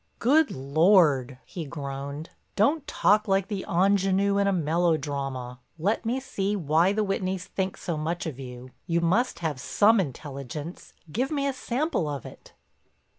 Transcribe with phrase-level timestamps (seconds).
[0.17, 2.31] "Good Lord!" he groaned.
[2.55, 5.59] "Don't talk like the ingénue in a melodrama.
[5.77, 8.71] Let me see why the Whitneys think so much of you.
[8.87, 12.51] You must have some intelligence—give me a sample of it."